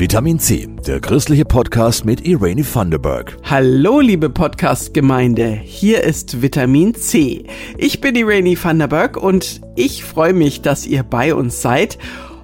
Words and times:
Vitamin 0.00 0.38
C, 0.38 0.66
der 0.86 0.98
christliche 0.98 1.44
Podcast 1.44 2.06
mit 2.06 2.26
Irene 2.26 2.62
Thunderberg. 2.62 3.36
Hallo, 3.42 4.00
liebe 4.00 4.30
Podcast-Gemeinde. 4.30 5.60
Hier 5.62 6.02
ist 6.04 6.40
Vitamin 6.40 6.94
C. 6.94 7.44
Ich 7.76 8.00
bin 8.00 8.14
Irene 8.14 8.54
Thunderberg 8.54 9.18
und 9.18 9.60
ich 9.76 10.02
freue 10.02 10.32
mich, 10.32 10.62
dass 10.62 10.86
ihr 10.86 11.02
bei 11.02 11.34
uns 11.34 11.60
seid. 11.60 11.98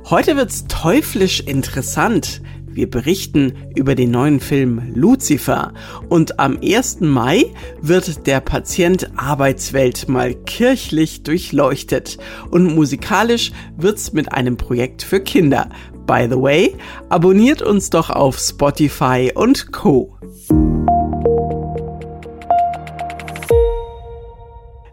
Heute 0.05 0.37
wird's 0.37 0.67
teuflisch 0.69 1.41
interessant. 1.41 2.43
Wir 2.67 2.91
berichten 2.91 3.55
über 3.75 3.95
den 3.95 4.11
neuen 4.11 4.39
Film 4.41 4.93
Lucifer 4.95 5.73
und 6.11 6.39
am 6.39 6.59
1. 6.63 7.01
Mai 7.01 7.47
wird 7.81 8.27
der 8.27 8.41
Patient 8.41 9.11
Arbeitswelt 9.17 10.11
mal 10.11 10.35
kirchlich 10.35 11.23
durchleuchtet 11.23 12.19
und 12.51 12.75
musikalisch 12.75 13.51
wird's 13.79 14.13
mit 14.13 14.31
einem 14.31 14.59
Projekt 14.59 15.03
für 15.03 15.21
Kinder. 15.21 15.71
By 16.07 16.29
the 16.31 16.41
way, 16.41 16.77
abonniert 17.09 17.63
uns 17.63 17.91
doch 17.91 18.11
auf 18.11 18.39
Spotify 18.39 19.33
und 19.35 19.73
Co. 19.73 20.17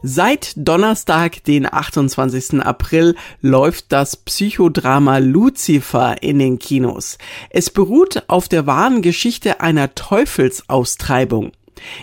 Seit 0.05 0.51
Donnerstag, 0.57 1.45
den 1.45 1.71
28. 1.71 2.61
April, 2.61 3.15
läuft 3.39 3.93
das 3.93 4.17
Psychodrama 4.17 5.19
Lucifer 5.19 6.21
in 6.21 6.39
den 6.39 6.59
Kinos. 6.59 7.17
Es 7.49 7.69
beruht 7.69 8.23
auf 8.27 8.49
der 8.49 8.67
wahren 8.67 9.01
Geschichte 9.01 9.61
einer 9.61 9.95
Teufelsaustreibung. 9.95 11.53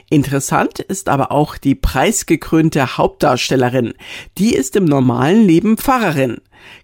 Interessant 0.09 0.80
ist 0.80 1.09
aber 1.09 1.33
auch 1.33 1.56
die 1.56 1.74
preisgekrönte 1.74 2.97
Hauptdarstellerin. 2.97 3.95
Die 4.38 4.55
ist 4.55 4.77
im 4.77 4.84
normalen 4.84 5.46
Leben 5.46 5.77
Pfarrerin. 5.77 6.38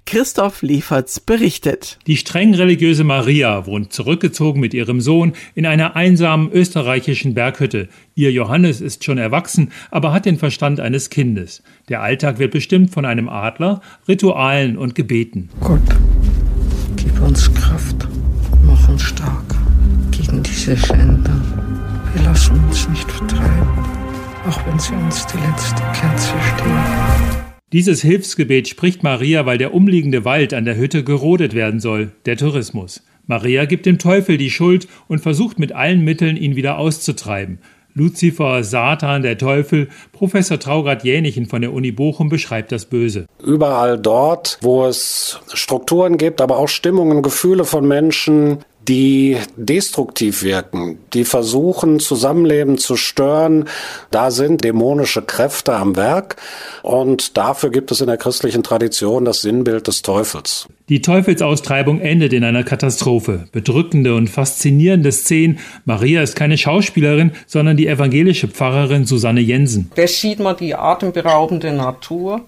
Christoph 0.04 0.62
Lieferts 0.62 1.20
berichtet. 1.20 1.98
Die 2.06 2.16
streng 2.16 2.54
religiöse 2.54 3.04
Maria 3.04 3.66
wohnt 3.66 3.92
zurückgezogen 3.92 4.60
mit 4.60 4.72
ihrem 4.74 5.00
Sohn 5.00 5.32
in 5.54 5.66
einer 5.66 5.96
einsamen 5.96 6.50
österreichischen 6.50 7.34
Berghütte. 7.34 7.88
Ihr 8.14 8.32
Johannes 8.32 8.80
ist 8.80 9.04
schon 9.04 9.18
erwachsen, 9.18 9.72
aber 9.90 10.12
hat 10.12 10.26
den 10.26 10.38
Verstand 10.38 10.80
eines 10.80 11.10
Kindes. 11.10 11.62
Der 11.88 12.02
Alltag 12.02 12.38
wird 12.38 12.52
bestimmt 12.52 12.90
von 12.90 13.04
einem 13.04 13.28
Adler, 13.28 13.80
Ritualen 14.08 14.78
und 14.78 14.94
Gebeten. 14.94 15.50
Gott, 15.60 15.80
gib 16.96 17.20
uns 17.20 17.52
Kraft, 17.52 18.08
mach 18.64 18.88
uns 18.88 19.02
stark 19.02 19.44
gegen 20.10 20.42
diese 20.42 20.76
Schänder. 20.76 21.65
Wir 22.16 22.24
lassen 22.24 22.64
uns 22.66 22.88
nicht 22.88 23.12
vertreiben, 23.12 23.84
auch 24.48 24.66
wenn 24.66 24.78
sie 24.78 24.94
uns 24.94 25.26
die 25.26 25.36
letzte 25.36 25.82
Kerze 25.92 26.32
stehen. 26.54 27.44
Dieses 27.74 28.00
Hilfsgebet 28.00 28.68
spricht 28.68 29.02
Maria, 29.02 29.44
weil 29.44 29.58
der 29.58 29.74
umliegende 29.74 30.24
Wald 30.24 30.54
an 30.54 30.64
der 30.64 30.78
Hütte 30.78 31.04
gerodet 31.04 31.52
werden 31.52 31.78
soll, 31.78 32.12
der 32.24 32.38
Tourismus. 32.38 33.02
Maria 33.26 33.66
gibt 33.66 33.84
dem 33.84 33.98
Teufel 33.98 34.38
die 34.38 34.48
Schuld 34.48 34.88
und 35.08 35.18
versucht 35.18 35.58
mit 35.58 35.72
allen 35.72 36.04
Mitteln, 36.04 36.38
ihn 36.38 36.56
wieder 36.56 36.78
auszutreiben. 36.78 37.58
Luzifer, 37.92 38.64
Satan, 38.64 39.22
der 39.22 39.36
Teufel. 39.36 39.88
Professor 40.12 40.58
Traugart 40.58 41.04
Jänichen 41.04 41.46
von 41.46 41.60
der 41.60 41.72
Uni 41.74 41.92
Bochum 41.92 42.30
beschreibt 42.30 42.72
das 42.72 42.86
Böse. 42.86 43.26
Überall 43.42 43.98
dort, 43.98 44.58
wo 44.62 44.86
es 44.86 45.40
Strukturen 45.52 46.16
gibt, 46.16 46.40
aber 46.40 46.58
auch 46.58 46.68
Stimmungen, 46.68 47.22
Gefühle 47.22 47.64
von 47.64 47.86
Menschen, 47.88 48.58
die 48.88 49.36
destruktiv 49.56 50.42
wirken, 50.42 50.98
die 51.12 51.24
versuchen, 51.24 51.98
Zusammenleben 51.98 52.78
zu 52.78 52.96
stören. 52.96 53.64
Da 54.10 54.30
sind 54.30 54.62
dämonische 54.64 55.22
Kräfte 55.22 55.74
am 55.74 55.96
Werk 55.96 56.36
und 56.82 57.36
dafür 57.36 57.70
gibt 57.70 57.90
es 57.90 58.00
in 58.00 58.06
der 58.06 58.16
christlichen 58.16 58.62
Tradition 58.62 59.24
das 59.24 59.42
Sinnbild 59.42 59.86
des 59.88 60.02
Teufels. 60.02 60.68
Die 60.88 61.02
Teufelsaustreibung 61.02 62.00
endet 62.00 62.32
in 62.32 62.44
einer 62.44 62.62
Katastrophe. 62.62 63.48
Bedrückende 63.50 64.14
und 64.14 64.30
faszinierende 64.30 65.10
Szenen. 65.10 65.58
Maria 65.84 66.22
ist 66.22 66.36
keine 66.36 66.56
Schauspielerin, 66.56 67.32
sondern 67.48 67.76
die 67.76 67.88
evangelische 67.88 68.46
Pfarrerin 68.46 69.04
Susanne 69.04 69.40
Jensen. 69.40 69.90
Da 69.96 70.06
sieht 70.06 70.38
man 70.38 70.56
die 70.56 70.76
atemberaubende 70.76 71.72
Natur 71.72 72.42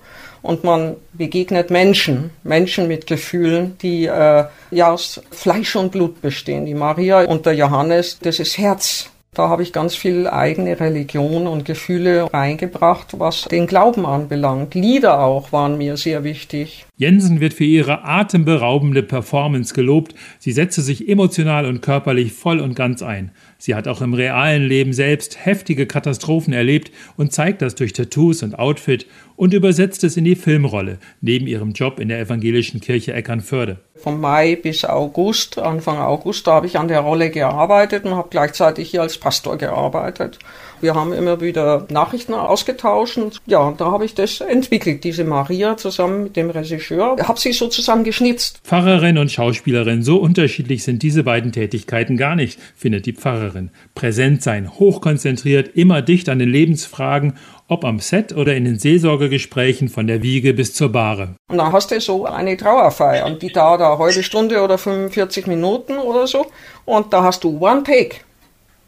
und 0.49 0.65
man 0.65 0.97
begegnet 1.13 1.71
Menschen, 1.71 2.31
Menschen 2.43 2.89
mit 2.89 3.07
Gefühlen, 3.07 3.77
die 3.83 4.07
äh, 4.07 4.45
ja 4.71 4.91
aus 4.91 5.21
Fleisch 5.31 5.77
und 5.77 5.93
Blut 5.93 6.23
bestehen. 6.23 6.65
Die 6.65 6.73
Maria 6.73 7.25
und 7.25 7.45
der 7.45 7.53
Johannes, 7.53 8.19
das 8.23 8.41
ist 8.41 8.57
Herz. 8.57 9.11
Da 9.35 9.51
habe 9.51 9.63
ich 9.63 9.75
ganz 9.75 9.95
viel 9.95 10.27
eigene 10.27 10.81
Religion 10.81 11.47
und 11.47 11.67
Gefühle 11.67 12.33
reingebracht, 12.33 13.21
was 13.21 13.43
den 13.43 13.67
Glauben 13.67 14.07
anbelangt. 14.07 14.75
Lieder 14.75 15.21
auch 15.21 15.53
waren 15.53 15.77
mir 15.77 15.99
sehr 15.99 16.25
wichtig. 16.25 16.87
Jensen 16.97 17.41
wird 17.41 17.53
für 17.53 17.65
ihre 17.65 18.05
atemberaubende 18.05 19.03
Performance 19.03 19.75
gelobt. 19.75 20.15
Sie 20.39 20.53
setze 20.53 20.81
sich 20.81 21.09
emotional 21.09 21.67
und 21.67 21.83
körperlich 21.83 22.33
voll 22.33 22.59
und 22.59 22.75
ganz 22.75 23.03
ein. 23.03 23.33
Sie 23.61 23.75
hat 23.75 23.89
auch 23.89 24.01
im 24.01 24.15
realen 24.15 24.69
Leben 24.69 24.93
selbst 24.93 25.45
heftige 25.45 25.87
Katastrophen 25.87 26.53
erlebt 26.53 26.93
und 27.17 27.33
zeigt 27.33 27.61
das 27.61 27.75
durch 27.75 27.93
Tattoos 27.93 28.45
und 28.45 28.57
Outfit 28.57 29.07
und 29.35 29.53
übersetzt 29.53 30.05
es 30.05 30.17
in 30.17 30.25
die 30.25 30.37
Filmrolle, 30.37 30.99
neben 31.21 31.49
ihrem 31.49 31.73
Job 31.73 31.99
in 31.99 32.09
der 32.09 32.21
evangelischen 32.21 32.81
Kirche 32.81 33.13
Eckernförde. 33.15 33.79
Von 33.97 34.21
Mai 34.21 34.55
bis 34.55 34.85
August, 34.85 35.59
Anfang 35.59 35.99
August, 35.99 36.47
da 36.47 36.53
habe 36.53 36.67
ich 36.67 36.79
an 36.79 36.87
der 36.87 37.01
Rolle 37.01 37.31
gearbeitet 37.31 38.05
und 38.05 38.15
habe 38.15 38.29
gleichzeitig 38.31 38.91
hier 38.91 39.03
als 39.03 39.19
Pastor 39.19 39.59
gearbeitet. 39.59 40.39
Wir 40.81 40.95
haben 40.95 41.13
immer 41.13 41.41
wieder 41.41 41.87
Nachrichten 41.91 42.35
ausgetauscht 42.35 43.17
und 43.19 43.41
ja, 43.47 43.75
da 43.77 43.91
habe 43.91 44.05
ich 44.05 44.15
das 44.15 44.41
entwickelt, 44.41 45.03
diese 45.03 45.25
Maria 45.25 45.77
zusammen 45.77 46.25
mit 46.25 46.37
dem 46.37 46.51
Regisseur. 46.51 47.17
Ich 47.19 47.27
habe 47.27 47.41
sie 47.41 47.53
sozusagen 47.53 48.05
geschnitzt. 48.05 48.61
Pfarrerin 48.63 49.19
und 49.19 49.33
Schauspielerin, 49.33 50.05
so 50.05 50.19
unterschiedlich 50.19 50.85
sind 50.85 51.03
diese 51.03 51.25
beiden 51.25 51.51
Tätigkeiten 51.51 52.17
gar 52.17 52.37
nicht, 52.37 52.61
findet 52.77 53.07
die 53.07 53.13
Pfarrerin. 53.13 53.48
Präsent 53.95 54.43
sein, 54.43 54.71
hochkonzentriert, 54.79 55.77
immer 55.77 56.03
dicht 56.03 56.29
an 56.29 56.39
den 56.39 56.51
Lebensfragen 56.51 57.35
ob 57.69 57.85
am 57.85 58.01
Set 58.01 58.35
oder 58.35 58.57
in 58.57 58.65
den 58.65 58.79
Seelsorgegesprächen 58.79 59.89
von 59.89 60.07
der 60.07 60.23
Wiege 60.23 60.55
bis 60.55 60.73
zur 60.73 60.91
Bahre. 60.91 61.35
Und 61.49 61.59
dann 61.59 61.73
hast 61.73 61.91
du 61.91 62.01
so 62.01 62.25
eine 62.25 62.57
Trauerfeier 62.57 63.27
und 63.27 63.43
die 63.43 63.53
dauert 63.53 63.83
eine 63.83 63.99
halbe 63.99 64.23
Stunde 64.23 64.63
oder 64.63 64.79
45 64.79 65.47
Minuten 65.47 65.99
oder 65.99 66.27
so 66.27 66.47
und 66.87 67.13
da 67.13 67.23
hast 67.23 67.45
du 67.45 67.59
One 67.61 67.83
Take. 67.83 68.17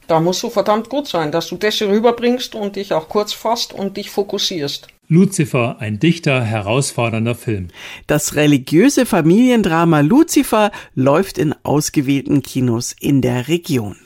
Da 0.07 0.19
musst 0.19 0.43
du 0.43 0.51
verdammt 0.51 0.89
gut 0.89 1.07
sein, 1.07 1.31
dass 1.31 1.49
du 1.49 1.57
das 1.57 1.81
rüberbringst 1.81 2.57
und 2.57 2.75
dich 2.75 2.93
auch 2.93 3.09
kurz 3.09 3.33
fasst 3.33 3.73
und 3.73 3.97
dich 3.97 4.11
fokussierst. 4.11 4.89
Lucifer, 5.07 5.77
ein 5.79 6.01
dichter, 6.01 6.43
herausfordernder 6.43 7.35
Film. 7.35 7.69
Das 8.07 8.35
religiöse 8.35 9.07
Familiendrama 9.07 10.01
Lucifer 10.01 10.71
läuft 10.95 11.37
in 11.39 11.55
ausgewählten 11.65 12.43
Kinos 12.43 12.95
in 12.99 13.21
der 13.21 13.49
Region. 13.49 13.97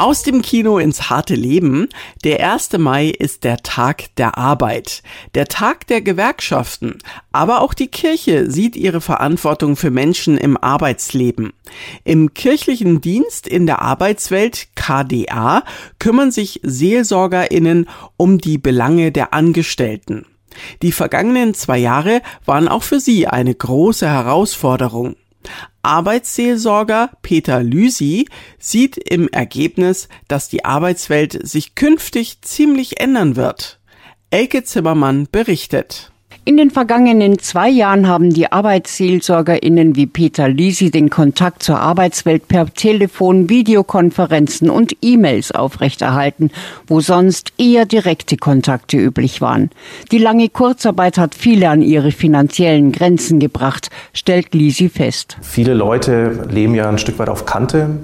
Aus 0.00 0.22
dem 0.22 0.42
Kino 0.42 0.78
ins 0.78 1.08
harte 1.10 1.34
Leben. 1.34 1.88
Der 2.24 2.52
1. 2.52 2.72
Mai 2.78 3.08
ist 3.08 3.44
der 3.44 3.58
Tag 3.58 4.14
der 4.16 4.38
Arbeit, 4.38 5.02
der 5.34 5.46
Tag 5.46 5.86
der 5.86 6.00
Gewerkschaften. 6.00 6.98
Aber 7.32 7.60
auch 7.60 7.74
die 7.74 7.88
Kirche 7.88 8.50
sieht 8.50 8.76
ihre 8.76 9.00
Verantwortung 9.00 9.76
für 9.76 9.90
Menschen 9.90 10.38
im 10.38 10.56
Arbeitsleben. 10.56 11.52
Im 12.04 12.34
kirchlichen 12.34 13.00
Dienst 13.00 13.46
in 13.46 13.66
der 13.66 13.82
Arbeitswelt 13.82 14.68
KDA 14.74 15.64
kümmern 15.98 16.30
sich 16.30 16.60
Seelsorgerinnen 16.62 17.88
um 18.16 18.38
die 18.38 18.58
Belange 18.58 19.12
der 19.12 19.32
Angestellten. 19.32 20.26
Die 20.82 20.92
vergangenen 20.92 21.54
zwei 21.54 21.78
Jahre 21.78 22.22
waren 22.44 22.68
auch 22.68 22.82
für 22.82 23.00
sie 23.00 23.26
eine 23.26 23.54
große 23.54 24.08
Herausforderung. 24.08 25.16
Arbeitsseelsorger 25.82 27.10
Peter 27.22 27.62
Lüsi 27.62 28.26
sieht 28.58 28.96
im 28.96 29.28
Ergebnis, 29.28 30.08
dass 30.28 30.48
die 30.48 30.64
Arbeitswelt 30.64 31.46
sich 31.46 31.74
künftig 31.74 32.42
ziemlich 32.42 33.00
ändern 33.00 33.36
wird. 33.36 33.80
Elke 34.30 34.62
Zimmermann 34.62 35.26
berichtet. 35.30 36.09
In 36.46 36.56
den 36.56 36.70
vergangenen 36.70 37.38
zwei 37.38 37.68
Jahren 37.68 38.08
haben 38.08 38.30
die 38.30 38.50
ArbeitsseelsorgerInnen 38.50 39.94
wie 39.94 40.06
Peter 40.06 40.48
Lisi 40.48 40.90
den 40.90 41.10
Kontakt 41.10 41.62
zur 41.62 41.78
Arbeitswelt 41.78 42.48
per 42.48 42.72
Telefon, 42.72 43.50
Videokonferenzen 43.50 44.70
und 44.70 44.96
E-Mails 45.02 45.52
aufrechterhalten, 45.52 46.50
wo 46.86 47.00
sonst 47.00 47.52
eher 47.58 47.84
direkte 47.84 48.38
Kontakte 48.38 48.96
üblich 48.96 49.42
waren. 49.42 49.68
Die 50.12 50.18
lange 50.18 50.48
Kurzarbeit 50.48 51.18
hat 51.18 51.34
viele 51.34 51.68
an 51.68 51.82
ihre 51.82 52.10
finanziellen 52.10 52.90
Grenzen 52.90 53.38
gebracht, 53.38 53.90
stellt 54.14 54.54
Lisi 54.54 54.88
fest. 54.88 55.36
Viele 55.42 55.74
Leute 55.74 56.48
leben 56.50 56.74
ja 56.74 56.88
ein 56.88 56.98
Stück 56.98 57.18
weit 57.18 57.28
auf 57.28 57.44
Kante. 57.44 57.98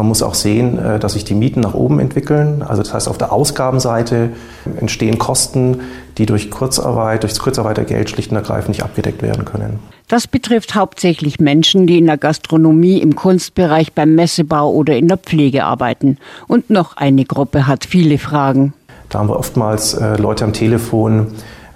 Man 0.00 0.08
muss 0.08 0.22
auch 0.22 0.32
sehen, 0.32 0.78
äh, 0.78 0.98
dass 0.98 1.12
sich 1.12 1.24
die 1.24 1.34
Mieten 1.34 1.60
nach 1.60 1.74
oben 1.74 2.00
entwickeln. 2.00 2.62
Also 2.66 2.82
das 2.82 2.94
heißt, 2.94 3.06
auf 3.06 3.18
der 3.18 3.32
Ausgabenseite 3.32 4.30
entstehen 4.80 5.18
Kosten, 5.18 5.82
die 6.16 6.24
durch 6.24 6.50
Kurzarbeit, 6.50 7.22
durch 7.22 7.34
das 7.34 7.40
Kurzarbeitergeld 7.40 8.08
schlicht 8.08 8.30
und 8.30 8.38
ergreifend 8.38 8.70
nicht 8.70 8.82
abgedeckt 8.82 9.20
werden 9.20 9.44
können. 9.44 9.78
Das 10.08 10.26
betrifft 10.26 10.74
hauptsächlich 10.74 11.38
Menschen, 11.38 11.86
die 11.86 11.98
in 11.98 12.06
der 12.06 12.16
Gastronomie, 12.16 12.96
im 12.96 13.14
Kunstbereich, 13.14 13.92
beim 13.92 14.14
Messebau 14.14 14.72
oder 14.72 14.96
in 14.96 15.06
der 15.06 15.18
Pflege 15.18 15.64
arbeiten. 15.64 16.16
Und 16.48 16.70
noch 16.70 16.96
eine 16.96 17.26
Gruppe 17.26 17.66
hat 17.66 17.84
viele 17.84 18.16
Fragen. 18.16 18.72
Da 19.10 19.18
haben 19.18 19.28
wir 19.28 19.38
oftmals 19.38 19.92
äh, 19.92 20.16
Leute 20.16 20.46
am 20.46 20.54
Telefon, 20.54 21.26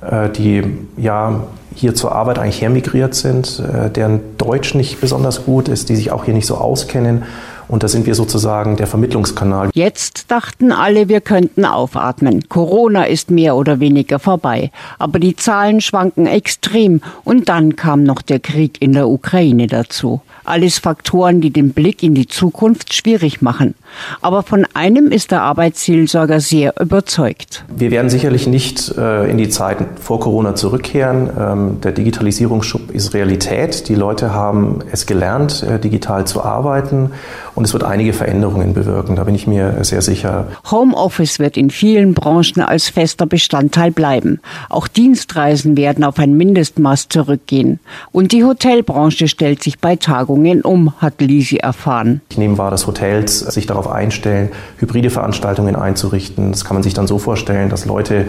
äh, 0.01 0.31
die 0.31 0.63
ja 0.97 1.43
hier 1.75 1.95
zur 1.95 2.13
Arbeit 2.13 2.39
eigentlich 2.39 2.63
hermigriert 2.63 3.17
sind, 3.17 3.61
deren 3.97 4.21
Deutsch 4.39 4.77
nicht 4.77 5.01
besonders 5.01 5.45
gut 5.45 5.67
ist, 5.67 5.89
die 5.89 5.97
sich 5.97 6.13
auch 6.13 6.25
hier 6.25 6.33
nicht 6.33 6.47
so 6.47 6.55
auskennen 6.55 7.25
und 7.69 7.83
da 7.83 7.89
sind 7.89 8.07
wir 8.07 8.15
sozusagen 8.15 8.77
der 8.77 8.87
Vermittlungskanal. 8.87 9.71
Jetzt 9.75 10.31
dachten 10.31 10.73
alle, 10.73 11.09
wir 11.09 11.21
könnten 11.21 11.65
aufatmen. 11.65 12.49
Corona 12.49 13.05
ist 13.05 13.31
mehr 13.31 13.57
oder 13.57 13.81
weniger 13.81 14.19
vorbei. 14.19 14.71
Aber 14.99 15.19
die 15.19 15.37
Zahlen 15.37 15.81
schwanken 15.81 16.27
extrem. 16.27 17.01
Und 17.25 17.49
dann 17.49 17.77
kam 17.77 18.05
noch 18.05 18.23
der 18.23 18.41
Krieg 18.41 18.81
in 18.81 18.93
der 18.93 19.09
Ukraine 19.09 19.67
dazu. 19.67 20.21
Alles 20.45 20.79
Faktoren, 20.79 21.41
die 21.41 21.51
den 21.51 21.73
Blick 21.73 22.03
in 22.03 22.15
die 22.15 22.27
Zukunft 22.27 22.93
schwierig 22.93 23.41
machen. 23.41 23.75
Aber 24.21 24.43
von 24.43 24.67
einem 24.75 25.07
ist 25.07 25.31
der 25.31 25.41
Arbeitsseelsorger 25.41 26.41
sehr 26.41 26.75
überzeugt. 26.79 27.65
Wir 27.75 27.91
werden 27.91 28.11
sicherlich 28.11 28.47
nicht 28.47 28.95
äh, 28.99 29.31
in 29.31 29.39
die 29.39 29.49
Zeiten 29.49 29.87
vor 30.01 30.21
Corona 30.21 30.55
zurückkehren. 30.55 31.31
Ähm, 31.39 31.81
der 31.81 31.93
Digitalisierungsschub 31.93 32.91
ist 32.91 33.15
Realität. 33.15 33.89
Die 33.89 33.95
Leute 33.95 34.35
haben 34.35 34.81
es 34.93 35.07
gelernt, 35.07 35.63
äh, 35.63 35.79
digital 35.79 36.27
zu 36.27 36.43
arbeiten. 36.43 37.11
Und 37.55 37.65
es 37.65 37.73
wird 37.73 37.85
einige 37.85 38.13
Veränderungen 38.13 38.75
bewirken. 38.75 39.17
Da 39.17 39.25
bin 39.25 39.35
ich 39.35 39.47
mir 39.47 39.85
sehr 39.85 40.03
sicher. 40.03 40.49
Homeoffice 40.71 41.39
wird 41.39 41.57
in 41.57 41.71
vielen 41.71 42.15
Branchen 42.15 42.63
als 42.63 42.89
fester 42.89 43.27
Bestandteil 43.27 43.93
bleiben. 43.93 44.41
Auch 44.69 44.89
Dienstreisen 44.89 45.77
werden 45.77 46.03
auf 46.03 46.19
ein 46.19 46.37
Mindestmaß 46.37 47.09
zurückgehen. 47.09 47.79
Und 48.11 48.33
die 48.33 48.45
Hotelbranche 48.45 49.29
stellt 49.29 49.63
sich 49.63 49.79
bei 49.79 49.95
Tagungen 49.97 50.63
um, 50.63 50.95
hat 51.01 51.21
Lisi 51.21 51.57
erfahren. 51.57 52.21
Ich 52.31 52.39
nehme 52.39 52.59
wahr, 52.59 52.71
dass 52.71 52.87
Hotels 52.87 53.39
sich 53.39 53.67
darauf 53.67 53.89
einstellen, 53.89 54.49
hybride 54.79 55.11
Veranstaltungen 55.11 55.77
einzurichten. 55.77 56.51
Das 56.51 56.65
kann 56.65 56.75
man 56.75 56.83
sich 56.83 56.95
dann 56.95 57.07
so 57.07 57.19
vorstellen, 57.19 57.71
dass 57.71 57.85
Leute, 57.87 58.27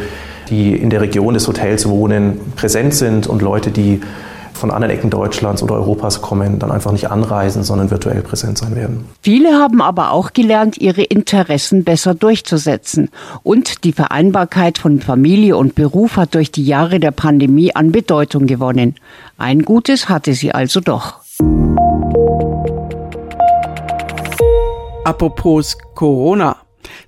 die 0.49 0.75
in 0.75 0.91
der 0.91 1.01
Region 1.01 1.33
des 1.33 1.47
Hotels 1.47 1.89
wohnen, 1.89 2.39
präsent 2.55 2.93
sind 2.93 3.25
und 3.25 3.41
Leute, 3.41 3.71
die 3.71 4.01
von 4.55 4.71
anderen 4.71 4.95
Ecken 4.95 5.09
Deutschlands 5.09 5.61
oder 5.61 5.75
Europas 5.75 6.21
kommen, 6.21 6.59
dann 6.59 6.71
einfach 6.71 6.91
nicht 6.91 7.11
anreisen, 7.11 7.63
sondern 7.63 7.91
virtuell 7.91 8.21
präsent 8.21 8.57
sein 8.57 8.75
werden. 8.75 9.05
Viele 9.21 9.53
haben 9.53 9.81
aber 9.81 10.11
auch 10.11 10.33
gelernt, 10.33 10.77
ihre 10.77 11.03
Interessen 11.03 11.83
besser 11.83 12.15
durchzusetzen. 12.15 13.09
Und 13.43 13.83
die 13.83 13.93
Vereinbarkeit 13.93 14.77
von 14.77 14.99
Familie 14.99 15.57
und 15.57 15.75
Beruf 15.75 16.17
hat 16.17 16.35
durch 16.35 16.51
die 16.51 16.65
Jahre 16.65 16.99
der 16.99 17.11
Pandemie 17.11 17.75
an 17.75 17.91
Bedeutung 17.91 18.47
gewonnen. 18.47 18.95
Ein 19.37 19.63
Gutes 19.63 20.09
hatte 20.09 20.33
sie 20.33 20.51
also 20.51 20.79
doch. 20.79 21.19
Apropos 25.03 25.77
Corona. 25.93 26.64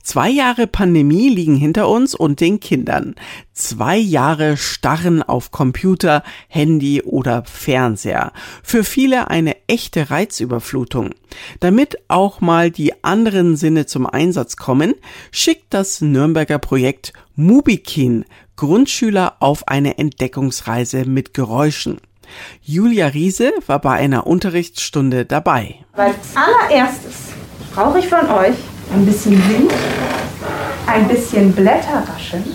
Zwei 0.07 0.29
Jahre 0.29 0.67
Pandemie 0.67 1.27
liegen 1.27 1.57
hinter 1.57 1.89
uns 1.89 2.15
und 2.15 2.39
den 2.39 2.61
Kindern. 2.61 3.15
Zwei 3.51 3.97
Jahre 3.97 4.55
Starren 4.55 5.21
auf 5.21 5.51
Computer, 5.51 6.23
Handy 6.47 7.01
oder 7.01 7.43
Fernseher. 7.43 8.31
Für 8.63 8.85
viele 8.85 9.29
eine 9.29 9.57
echte 9.67 10.09
Reizüberflutung. 10.09 11.09
Damit 11.59 11.97
auch 12.07 12.39
mal 12.39 12.71
die 12.71 13.03
anderen 13.03 13.57
Sinne 13.57 13.85
zum 13.85 14.05
Einsatz 14.05 14.55
kommen, 14.55 14.93
schickt 15.29 15.73
das 15.73 15.99
Nürnberger 15.99 16.59
Projekt 16.59 17.11
Mubikin 17.35 18.23
Grundschüler 18.55 19.35
auf 19.41 19.67
eine 19.67 19.97
Entdeckungsreise 19.97 21.03
mit 21.03 21.33
Geräuschen. 21.33 21.97
Julia 22.61 23.07
Riese 23.07 23.51
war 23.65 23.81
bei 23.81 23.95
einer 23.95 24.25
Unterrichtsstunde 24.25 25.25
dabei. 25.25 25.75
Als 25.91 26.15
allererstes 26.33 27.33
brauche 27.73 27.99
ich 27.99 28.07
von 28.07 28.25
euch 28.29 28.55
ein 28.93 29.05
bisschen 29.05 29.33
Wind, 29.49 29.71
ein 30.85 31.07
bisschen 31.07 31.51
Blätterrascheln 31.53 32.45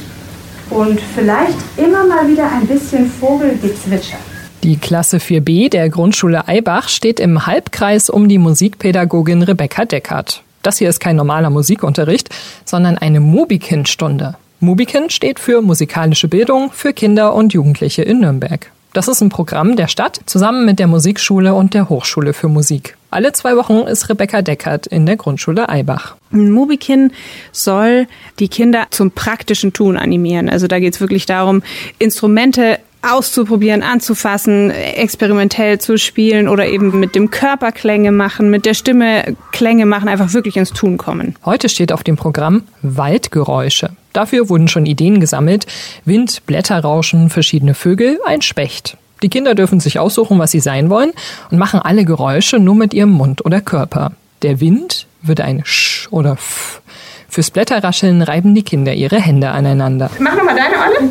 und 0.70 1.00
vielleicht 1.14 1.58
immer 1.76 2.06
mal 2.06 2.28
wieder 2.28 2.50
ein 2.50 2.66
bisschen 2.66 3.10
Vogelgezwitscher. 3.10 4.18
Die 4.62 4.76
Klasse 4.76 5.18
4b 5.18 5.70
der 5.70 5.88
Grundschule 5.88 6.46
Eibach 6.46 6.88
steht 6.88 7.18
im 7.18 7.46
Halbkreis 7.46 8.08
um 8.08 8.28
die 8.28 8.38
Musikpädagogin 8.38 9.42
Rebecca 9.42 9.84
Deckert. 9.84 10.42
Das 10.62 10.78
hier 10.78 10.88
ist 10.88 11.00
kein 11.00 11.16
normaler 11.16 11.50
Musikunterricht, 11.50 12.28
sondern 12.64 12.96
eine 12.96 13.18
Mubikin-Stunde. 13.18 14.36
Mubikin 14.60 15.10
steht 15.10 15.40
für 15.40 15.60
musikalische 15.60 16.28
Bildung 16.28 16.70
für 16.70 16.92
Kinder 16.92 17.34
und 17.34 17.52
Jugendliche 17.52 18.02
in 18.02 18.20
Nürnberg. 18.20 18.70
Das 18.92 19.08
ist 19.08 19.20
ein 19.20 19.30
Programm 19.30 19.74
der 19.74 19.88
Stadt 19.88 20.20
zusammen 20.26 20.64
mit 20.64 20.78
der 20.78 20.86
Musikschule 20.86 21.54
und 21.54 21.74
der 21.74 21.88
Hochschule 21.88 22.32
für 22.32 22.48
Musik. 22.48 22.96
Alle 23.12 23.32
zwei 23.32 23.56
Wochen 23.56 23.80
ist 23.86 24.08
Rebecca 24.08 24.40
Deckert 24.40 24.86
in 24.86 25.04
der 25.04 25.16
Grundschule 25.16 25.68
Eibach. 25.68 26.16
Mobikin 26.30 27.12
soll 27.52 28.06
die 28.38 28.48
Kinder 28.48 28.86
zum 28.88 29.10
praktischen 29.10 29.74
Tun 29.74 29.98
animieren. 29.98 30.48
Also 30.48 30.66
da 30.66 30.78
geht 30.78 30.94
es 30.94 31.00
wirklich 31.02 31.26
darum, 31.26 31.62
Instrumente 31.98 32.78
auszuprobieren, 33.02 33.82
anzufassen, 33.82 34.70
experimentell 34.70 35.78
zu 35.78 35.98
spielen 35.98 36.48
oder 36.48 36.66
eben 36.66 36.98
mit 37.00 37.14
dem 37.14 37.30
Körper 37.30 37.70
Klänge 37.70 38.12
machen, 38.12 38.48
mit 38.48 38.64
der 38.64 38.72
Stimme 38.72 39.36
Klänge 39.50 39.84
machen, 39.84 40.08
einfach 40.08 40.32
wirklich 40.32 40.56
ins 40.56 40.70
Tun 40.70 40.96
kommen. 40.96 41.36
Heute 41.44 41.68
steht 41.68 41.92
auf 41.92 42.04
dem 42.04 42.16
Programm 42.16 42.62
Waldgeräusche. 42.80 43.90
Dafür 44.14 44.48
wurden 44.48 44.68
schon 44.68 44.86
Ideen 44.86 45.20
gesammelt. 45.20 45.66
Wind, 46.06 46.46
Blätterrauschen, 46.46 47.28
verschiedene 47.28 47.74
Vögel, 47.74 48.18
ein 48.24 48.40
Specht. 48.40 48.96
Die 49.22 49.28
Kinder 49.28 49.54
dürfen 49.54 49.78
sich 49.78 49.98
aussuchen, 49.98 50.38
was 50.38 50.50
sie 50.50 50.60
sein 50.60 50.90
wollen 50.90 51.12
und 51.50 51.58
machen 51.58 51.80
alle 51.80 52.04
Geräusche 52.04 52.58
nur 52.58 52.74
mit 52.74 52.92
ihrem 52.92 53.10
Mund 53.10 53.44
oder 53.44 53.60
Körper. 53.60 54.12
Der 54.42 54.60
Wind 54.60 55.06
wird 55.22 55.40
ein 55.40 55.62
Sch 55.64 56.08
oder 56.10 56.32
F. 56.32 56.82
Fürs 57.28 57.50
Blätterrascheln 57.50 58.20
reiben 58.20 58.54
die 58.54 58.64
Kinder 58.64 58.92
ihre 58.92 59.20
Hände 59.20 59.50
aneinander. 59.50 60.10
Mach 60.18 60.34
nochmal 60.34 60.56
deine 60.56 60.74
Olle. 60.76 61.10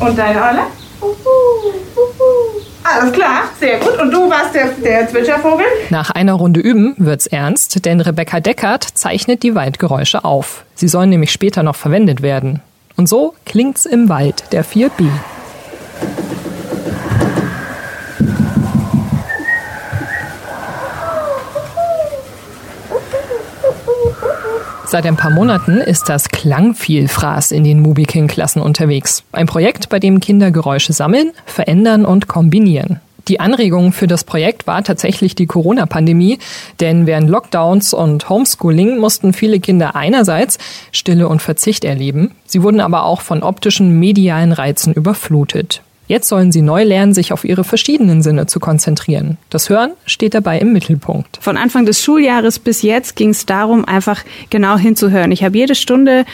Und 0.00 0.18
deine 0.18 0.42
Olle? 0.42 0.62
Alles 2.82 3.12
klar, 3.12 3.42
sehr 3.60 3.78
gut. 3.78 4.00
Und 4.00 4.10
du 4.10 4.30
warst 4.30 4.54
der, 4.54 4.68
der 4.82 5.08
Zwitschervogel? 5.08 5.66
Nach 5.90 6.10
einer 6.10 6.32
Runde 6.32 6.60
üben 6.60 6.94
wird's 6.96 7.26
ernst, 7.26 7.84
denn 7.84 8.00
Rebecca 8.00 8.40
Deckert 8.40 8.84
zeichnet 8.94 9.42
die 9.42 9.54
Waldgeräusche 9.54 10.24
auf. 10.24 10.64
Sie 10.74 10.88
sollen 10.88 11.10
nämlich 11.10 11.30
später 11.30 11.62
noch 11.62 11.76
verwendet 11.76 12.22
werden. 12.22 12.62
Und 12.98 13.08
so 13.08 13.34
klingt's 13.44 13.86
im 13.86 14.08
Wald 14.08 14.52
der 14.52 14.64
4B. 14.64 15.08
Seit 24.84 25.06
ein 25.06 25.14
paar 25.14 25.30
Monaten 25.30 25.76
ist 25.76 26.08
das 26.08 26.28
Klangvielfraß 26.30 27.52
in 27.52 27.62
den 27.62 27.80
Mubiking-Klassen 27.82 28.60
unterwegs. 28.60 29.22
Ein 29.30 29.46
Projekt, 29.46 29.90
bei 29.90 30.00
dem 30.00 30.18
Kinder 30.18 30.50
Geräusche 30.50 30.92
sammeln, 30.92 31.30
verändern 31.46 32.04
und 32.04 32.26
kombinieren. 32.26 33.00
Die 33.28 33.40
Anregung 33.40 33.92
für 33.92 34.06
das 34.06 34.24
Projekt 34.24 34.66
war 34.66 34.82
tatsächlich 34.82 35.34
die 35.34 35.46
Corona-Pandemie, 35.46 36.38
denn 36.80 37.06
während 37.06 37.28
Lockdowns 37.28 37.92
und 37.92 38.28
Homeschooling 38.30 38.98
mussten 38.98 39.34
viele 39.34 39.60
Kinder 39.60 39.94
einerseits 39.94 40.58
Stille 40.92 41.28
und 41.28 41.42
Verzicht 41.42 41.84
erleben, 41.84 42.32
sie 42.46 42.62
wurden 42.62 42.80
aber 42.80 43.04
auch 43.04 43.20
von 43.20 43.42
optischen 43.42 43.98
medialen 43.98 44.52
Reizen 44.52 44.94
überflutet. 44.94 45.82
Jetzt 46.08 46.28
sollen 46.28 46.52
sie 46.52 46.62
neu 46.62 46.84
lernen, 46.84 47.12
sich 47.12 47.32
auf 47.32 47.44
ihre 47.44 47.64
verschiedenen 47.64 48.22
Sinne 48.22 48.46
zu 48.46 48.60
konzentrieren. 48.60 49.36
Das 49.50 49.68
Hören 49.68 49.92
steht 50.06 50.34
dabei 50.34 50.58
im 50.58 50.72
Mittelpunkt. 50.72 51.38
Von 51.40 51.58
Anfang 51.58 51.84
des 51.84 52.02
Schuljahres 52.02 52.58
bis 52.58 52.80
jetzt 52.82 53.14
ging 53.14 53.30
es 53.30 53.44
darum, 53.44 53.84
einfach 53.84 54.24
genau 54.48 54.78
hinzuhören. 54.78 55.30
Ich 55.32 55.44
habe 55.44 55.56
jede 55.56 55.74
Stunde 55.74 56.24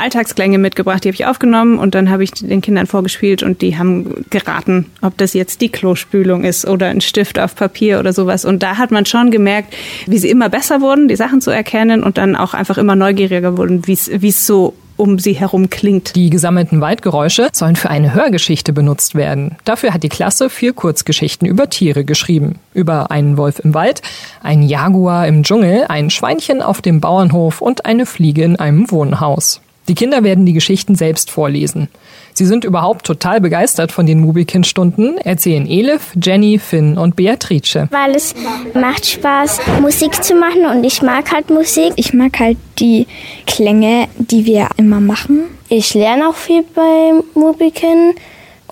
Alltagsklänge 0.00 0.58
mitgebracht, 0.58 1.02
die 1.02 1.08
habe 1.08 1.14
ich 1.14 1.26
aufgenommen 1.26 1.78
und 1.78 1.96
dann 1.96 2.10
habe 2.10 2.22
ich 2.22 2.30
den 2.30 2.60
Kindern 2.60 2.86
vorgespielt 2.86 3.42
und 3.42 3.60
die 3.60 3.76
haben 3.76 4.24
geraten, 4.30 4.86
ob 5.02 5.18
das 5.18 5.34
jetzt 5.34 5.60
die 5.60 5.68
Klospülung 5.68 6.44
ist 6.44 6.64
oder 6.66 6.86
ein 6.86 7.00
Stift 7.00 7.40
auf 7.40 7.56
Papier 7.56 7.98
oder 7.98 8.12
sowas. 8.12 8.44
Und 8.44 8.62
da 8.62 8.78
hat 8.78 8.92
man 8.92 9.04
schon 9.04 9.32
gemerkt, 9.32 9.74
wie 10.06 10.18
sie 10.18 10.30
immer 10.30 10.48
besser 10.48 10.80
wurden, 10.80 11.08
die 11.08 11.16
Sachen 11.16 11.40
zu 11.40 11.50
erkennen 11.50 12.04
und 12.04 12.18
dann 12.18 12.36
auch 12.36 12.54
einfach 12.54 12.78
immer 12.78 12.94
neugieriger 12.94 13.58
wurden, 13.58 13.84
wie 13.86 14.28
es 14.28 14.46
so 14.46 14.74
um 14.96 15.18
sie 15.18 15.32
herum 15.32 15.70
klingt. 15.70 16.14
Die 16.16 16.30
gesammelten 16.30 16.80
Waldgeräusche 16.80 17.48
sollen 17.52 17.76
für 17.76 17.90
eine 17.90 18.14
Hörgeschichte 18.14 18.72
benutzt 18.72 19.14
werden. 19.14 19.56
Dafür 19.64 19.92
hat 19.92 20.02
die 20.02 20.08
Klasse 20.08 20.50
vier 20.50 20.72
Kurzgeschichten 20.72 21.46
über 21.46 21.68
Tiere 21.70 22.04
geschrieben. 22.04 22.58
Über 22.72 23.10
einen 23.10 23.36
Wolf 23.36 23.58
im 23.60 23.74
Wald, 23.74 24.02
einen 24.42 24.62
Jaguar 24.62 25.26
im 25.26 25.42
Dschungel, 25.42 25.86
ein 25.88 26.10
Schweinchen 26.10 26.62
auf 26.62 26.82
dem 26.82 27.00
Bauernhof 27.00 27.60
und 27.60 27.86
eine 27.86 28.06
Fliege 28.06 28.42
in 28.44 28.56
einem 28.56 28.90
Wohnhaus. 28.90 29.60
Die 29.88 29.94
Kinder 29.94 30.24
werden 30.24 30.46
die 30.46 30.54
Geschichten 30.54 30.94
selbst 30.94 31.30
vorlesen. 31.30 31.88
Sie 32.32 32.46
sind 32.46 32.64
überhaupt 32.64 33.06
total 33.06 33.40
begeistert 33.40 33.92
von 33.92 34.06
den 34.06 34.20
Mubikin-Stunden, 34.20 35.18
erzählen 35.18 35.66
Elif, 35.66 36.12
Jenny, 36.20 36.58
Finn 36.58 36.98
und 36.98 37.16
Beatrice. 37.16 37.88
Weil 37.90 38.16
es 38.16 38.34
macht 38.74 39.06
Spaß, 39.06 39.60
Musik 39.80 40.24
zu 40.24 40.34
machen 40.34 40.66
und 40.66 40.82
ich 40.84 41.02
mag 41.02 41.30
halt 41.32 41.50
Musik. 41.50 41.92
Ich 41.96 42.12
mag 42.14 42.40
halt 42.40 42.56
die 42.78 43.06
Klänge, 43.46 44.08
die 44.18 44.46
wir 44.46 44.68
immer 44.78 45.00
machen. 45.00 45.44
Ich 45.68 45.94
lerne 45.94 46.28
auch 46.28 46.34
viel 46.34 46.64
bei 46.74 47.12
Mubikin 47.34 48.14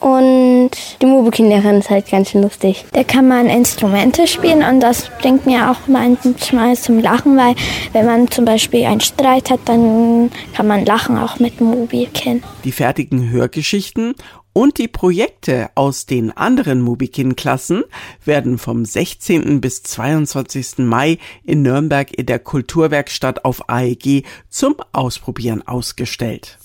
und 0.02 0.70
Die 1.00 1.06
Mobilkinderin 1.06 1.78
ist 1.78 1.90
halt 1.90 2.10
ganz 2.10 2.34
lustig. 2.34 2.84
Da 2.92 3.04
kann 3.04 3.28
man 3.28 3.46
Instrumente 3.46 4.26
spielen 4.26 4.62
und 4.62 4.80
das 4.80 5.10
bringt 5.20 5.46
mir 5.46 5.70
auch 5.70 5.86
manchmal 5.86 6.76
zum 6.76 6.98
Lachen, 6.98 7.36
weil 7.36 7.54
wenn 7.92 8.06
man 8.06 8.30
zum 8.30 8.44
Beispiel 8.44 8.84
einen 8.84 9.00
Streit 9.00 9.50
hat, 9.50 9.60
dann 9.66 10.30
kann 10.54 10.66
man 10.66 10.84
lachen 10.84 11.16
auch 11.18 11.38
mit 11.38 11.60
dem 11.60 11.68
Mobilkin. 11.68 12.42
Die 12.64 12.72
fertigen 12.72 13.30
Hörgeschichten 13.30 14.14
und 14.52 14.78
die 14.78 14.88
Projekte 14.88 15.70
aus 15.74 16.06
den 16.06 16.36
anderen 16.36 16.82
Mubikin-Klassen 16.82 17.84
werden 18.24 18.58
vom 18.58 18.84
16. 18.84 19.60
bis 19.60 19.82
22. 19.82 20.78
Mai 20.78 21.18
in 21.44 21.62
Nürnberg 21.62 22.12
in 22.12 22.26
der 22.26 22.38
Kulturwerkstatt 22.38 23.44
auf 23.44 23.68
AEG 23.68 24.24
zum 24.50 24.76
Ausprobieren 24.92 25.66
ausgestellt. 25.66 26.58